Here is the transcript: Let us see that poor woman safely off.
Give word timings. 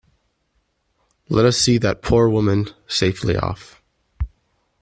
Let 1.29 1.45
us 1.45 1.59
see 1.59 1.77
that 1.77 2.01
poor 2.01 2.27
woman 2.27 2.69
safely 2.87 3.35
off. 3.37 3.83